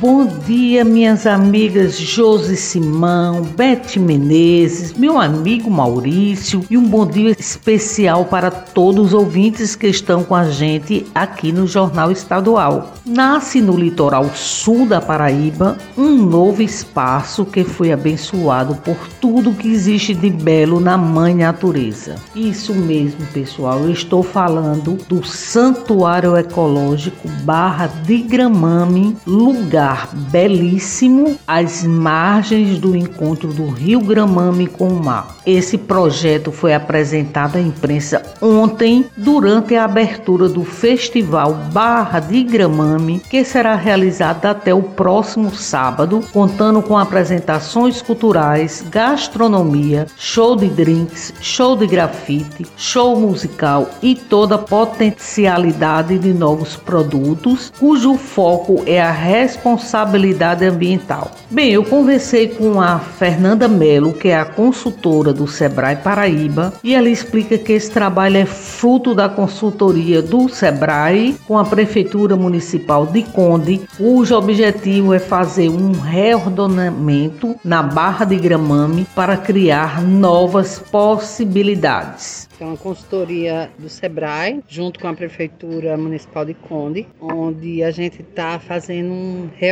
Bom 0.00 0.24
dia, 0.24 0.82
minhas 0.82 1.26
amigas 1.26 1.98
Josi 1.98 2.56
Simão, 2.56 3.42
Bete 3.42 4.00
Menezes, 4.00 4.94
meu 4.94 5.20
amigo 5.20 5.70
Maurício 5.70 6.64
e 6.70 6.78
um 6.78 6.88
bom 6.88 7.06
dia 7.06 7.36
especial 7.38 8.24
para 8.24 8.50
todos 8.50 9.08
os 9.08 9.12
ouvintes 9.12 9.76
que 9.76 9.88
estão 9.88 10.24
com 10.24 10.34
a 10.34 10.48
gente 10.48 11.06
aqui 11.14 11.52
no 11.52 11.66
Jornal 11.66 12.10
Estadual. 12.10 12.94
Nasce 13.04 13.60
no 13.60 13.76
litoral 13.76 14.24
sul 14.34 14.86
da 14.86 15.02
Paraíba 15.02 15.76
um 15.98 16.16
novo 16.16 16.62
espaço 16.62 17.44
que 17.44 17.62
foi 17.62 17.92
abençoado 17.92 18.76
por 18.76 18.96
tudo 19.20 19.52
que 19.52 19.68
existe 19.68 20.14
de 20.14 20.30
belo 20.30 20.80
na 20.80 20.96
mãe 20.96 21.34
natureza. 21.34 22.14
Isso 22.34 22.74
mesmo, 22.74 23.26
pessoal, 23.34 23.80
eu 23.80 23.90
estou 23.90 24.22
falando 24.22 24.96
do 25.06 25.22
Santuário 25.22 26.38
Ecológico 26.38 27.28
Barra 27.44 27.86
de 27.86 28.16
Gramame, 28.22 29.14
lugar 29.26 29.89
lugar 29.90 30.08
belíssimo 30.30 31.36
às 31.46 31.84
margens 31.84 32.78
do 32.78 32.94
encontro 32.94 33.52
do 33.52 33.66
Rio 33.68 34.00
Gramame 34.00 34.66
com 34.68 34.88
o 34.88 35.04
mar. 35.04 35.36
Esse 35.44 35.76
projeto 35.76 36.52
foi 36.52 36.72
apresentado 36.72 37.56
à 37.56 37.60
imprensa 37.60 38.22
ontem 38.40 39.04
durante 39.16 39.74
a 39.74 39.84
abertura 39.84 40.48
do 40.48 40.64
Festival 40.64 41.54
Barra 41.72 42.20
de 42.20 42.44
Gramame, 42.44 43.20
que 43.28 43.44
será 43.44 43.74
realizado 43.74 44.46
até 44.46 44.72
o 44.72 44.82
próximo 44.82 45.52
sábado, 45.54 46.20
contando 46.32 46.80
com 46.82 46.96
apresentações 46.96 48.00
culturais, 48.00 48.84
gastronomia, 48.90 50.06
show 50.16 50.54
de 50.54 50.68
drinks, 50.68 51.34
show 51.40 51.76
de 51.76 51.86
grafite, 51.86 52.66
show 52.76 53.18
musical 53.18 53.90
e 54.02 54.14
toda 54.14 54.54
a 54.54 54.58
potencialidade 54.58 56.18
de 56.18 56.32
novos 56.32 56.76
produtos, 56.76 57.72
cujo 57.78 58.14
foco 58.14 58.82
é 58.86 59.00
a 59.00 59.10
responsabilidade 59.10 59.79
responsabilidade 59.80 60.64
ambiental. 60.64 61.30
Bem, 61.50 61.72
eu 61.72 61.84
conversei 61.84 62.48
com 62.48 62.80
a 62.80 62.98
Fernanda 62.98 63.66
Melo, 63.66 64.12
que 64.12 64.28
é 64.28 64.38
a 64.38 64.44
consultora 64.44 65.32
do 65.32 65.46
Sebrae 65.46 65.96
Paraíba, 65.96 66.72
e 66.84 66.94
ela 66.94 67.08
explica 67.08 67.58
que 67.58 67.72
esse 67.72 67.90
trabalho 67.90 68.36
é 68.36 68.44
fruto 68.44 69.14
da 69.14 69.28
consultoria 69.28 70.22
do 70.22 70.48
Sebrae 70.48 71.36
com 71.46 71.58
a 71.58 71.64
Prefeitura 71.64 72.36
Municipal 72.36 73.06
de 73.06 73.22
Conde, 73.22 73.80
cujo 73.96 74.36
objetivo 74.36 75.14
é 75.14 75.18
fazer 75.18 75.68
um 75.68 75.92
reordenamento 75.92 77.56
na 77.64 77.82
Barra 77.82 78.24
de 78.24 78.36
Gramame 78.36 79.06
para 79.14 79.36
criar 79.36 80.02
novas 80.02 80.78
possibilidades 80.78 82.50
é 82.62 82.66
uma 82.66 82.76
consultoria 82.76 83.70
do 83.78 83.88
SEBRAE, 83.88 84.62
junto 84.68 85.00
com 85.00 85.08
a 85.08 85.14
Prefeitura 85.14 85.96
Municipal 85.96 86.44
de 86.44 86.54
Conde, 86.54 87.06
onde 87.20 87.82
a 87.82 87.90
gente 87.90 88.20
está 88.20 88.58
fazendo 88.58 89.10
um 89.10 89.48
reordenamento 89.56 89.69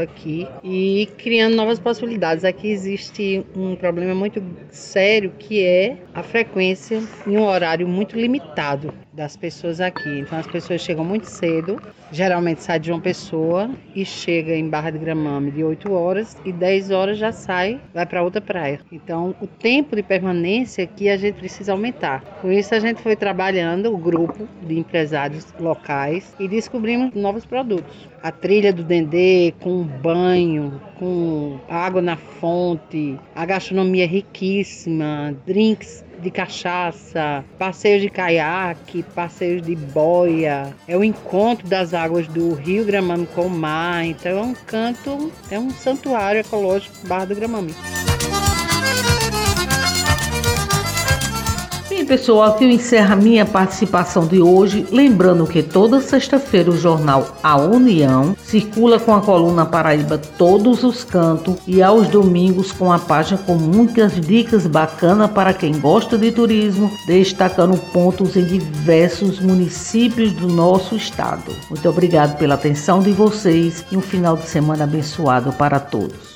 aqui 0.00 0.46
e 0.62 1.08
criando 1.18 1.56
novas 1.56 1.78
possibilidades. 1.78 2.44
Aqui 2.44 2.68
existe 2.68 3.44
um 3.56 3.76
problema 3.76 4.14
muito 4.14 4.42
sério 4.70 5.32
que 5.38 5.62
é 5.62 5.96
a 6.14 6.22
frequência 6.22 7.02
em 7.26 7.36
um 7.36 7.44
horário 7.44 7.86
muito 7.88 8.18
limitado 8.18 8.92
das 9.16 9.36
pessoas 9.36 9.80
aqui. 9.80 10.20
Então 10.20 10.38
as 10.38 10.46
pessoas 10.46 10.82
chegam 10.82 11.04
muito 11.04 11.24
cedo, 11.24 11.80
geralmente 12.12 12.62
sai 12.62 12.78
de 12.78 12.92
uma 12.92 13.00
pessoa 13.00 13.70
e 13.94 14.04
chega 14.04 14.54
em 14.54 14.68
Barra 14.68 14.90
de 14.90 14.98
Gramame 14.98 15.50
de 15.50 15.64
8 15.64 15.90
horas 15.90 16.36
e 16.44 16.52
10 16.52 16.90
horas 16.90 17.18
já 17.18 17.32
sai, 17.32 17.80
vai 17.94 18.04
para 18.04 18.22
outra 18.22 18.40
praia. 18.40 18.78
Então 18.92 19.34
o 19.40 19.46
tempo 19.46 19.96
de 19.96 20.02
permanência 20.02 20.84
aqui 20.84 21.08
a 21.08 21.16
gente 21.16 21.36
precisa 21.36 21.72
aumentar. 21.72 22.20
Com 22.42 22.52
isso 22.52 22.74
a 22.74 22.78
gente 22.78 23.00
foi 23.00 23.16
trabalhando 23.16 23.92
o 23.92 23.96
grupo 23.96 24.46
de 24.62 24.78
empresários 24.78 25.46
locais 25.58 26.34
e 26.38 26.46
descobrimos 26.46 27.14
novos 27.14 27.46
produtos. 27.46 28.08
A 28.22 28.30
trilha 28.30 28.72
do 28.72 28.82
Dendê 28.82 29.15
com 29.60 29.82
banho, 29.82 30.80
com 30.98 31.58
água 31.68 32.02
na 32.02 32.16
fonte, 32.16 33.18
a 33.34 33.44
gastronomia 33.44 34.06
riquíssima, 34.06 35.34
drinks 35.46 36.04
de 36.20 36.30
cachaça, 36.30 37.44
passeios 37.58 38.02
de 38.02 38.08
caiaque, 38.08 39.02
passeios 39.14 39.62
de 39.62 39.74
boia. 39.76 40.74
É 40.88 40.96
o 40.96 41.04
encontro 41.04 41.68
das 41.68 41.94
águas 41.94 42.26
do 42.26 42.54
Rio 42.54 42.84
Gramame 42.84 43.26
com 43.26 43.42
o 43.42 43.50
mar. 43.50 44.04
Então 44.04 44.38
é 44.38 44.42
um 44.42 44.54
canto, 44.54 45.32
é 45.50 45.58
um 45.58 45.70
santuário 45.70 46.40
ecológico 46.40 47.06
Barra 47.06 47.26
do 47.26 47.34
Gramame. 47.34 47.74
Pessoal, 52.06 52.52
aqui 52.52 52.64
eu 52.64 52.70
encerro 52.70 53.12
a 53.12 53.16
minha 53.16 53.44
participação 53.44 54.26
de 54.26 54.40
hoje, 54.40 54.86
lembrando 54.92 55.46
que 55.46 55.62
toda 55.62 56.00
sexta-feira 56.00 56.70
o 56.70 56.78
jornal 56.78 57.36
A 57.42 57.56
União 57.56 58.36
circula 58.44 59.00
com 59.00 59.14
a 59.14 59.20
coluna 59.20 59.66
Paraíba 59.66 60.16
Todos 60.16 60.84
os 60.84 61.02
Cantos 61.02 61.56
e 61.66 61.82
aos 61.82 62.08
domingos 62.08 62.70
com 62.70 62.92
a 62.92 62.98
página 62.98 63.38
com 63.38 63.56
muitas 63.56 64.20
dicas 64.20 64.66
bacanas 64.66 65.30
para 65.32 65.52
quem 65.52 65.78
gosta 65.80 66.16
de 66.16 66.30
turismo, 66.30 66.90
destacando 67.06 67.76
pontos 67.92 68.36
em 68.36 68.44
diversos 68.44 69.40
municípios 69.40 70.32
do 70.32 70.46
nosso 70.46 70.94
estado. 70.94 71.52
Muito 71.68 71.88
obrigado 71.88 72.38
pela 72.38 72.54
atenção 72.54 73.00
de 73.00 73.10
vocês 73.10 73.84
e 73.90 73.96
um 73.96 74.00
final 74.00 74.36
de 74.36 74.48
semana 74.48 74.84
abençoado 74.84 75.52
para 75.52 75.80
todos. 75.80 76.35